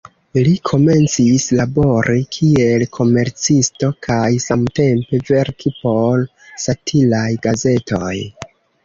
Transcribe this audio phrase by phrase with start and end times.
[0.45, 6.25] Li komencis labori kiel komercisto kaj samtempe verki por
[6.65, 8.11] satiraj gazetoj.